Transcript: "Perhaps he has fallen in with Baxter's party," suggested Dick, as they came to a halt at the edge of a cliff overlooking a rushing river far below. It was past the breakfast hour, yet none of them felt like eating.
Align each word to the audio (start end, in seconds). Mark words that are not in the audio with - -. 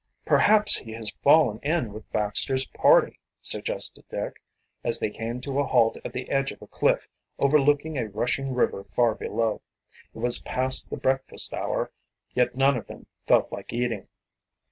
"Perhaps 0.25 0.77
he 0.77 0.93
has 0.93 1.11
fallen 1.21 1.59
in 1.61 1.93
with 1.93 2.11
Baxter's 2.11 2.65
party," 2.65 3.19
suggested 3.43 4.03
Dick, 4.09 4.41
as 4.83 4.97
they 4.99 5.11
came 5.11 5.39
to 5.41 5.59
a 5.59 5.63
halt 5.63 5.97
at 6.03 6.11
the 6.11 6.27
edge 6.31 6.51
of 6.51 6.59
a 6.59 6.65
cliff 6.65 7.07
overlooking 7.37 7.99
a 7.99 8.07
rushing 8.09 8.55
river 8.55 8.83
far 8.83 9.13
below. 9.13 9.61
It 10.15 10.17
was 10.17 10.41
past 10.41 10.89
the 10.89 10.97
breakfast 10.97 11.53
hour, 11.53 11.91
yet 12.33 12.55
none 12.55 12.77
of 12.77 12.87
them 12.87 13.05
felt 13.27 13.51
like 13.51 13.71
eating. 13.73 14.07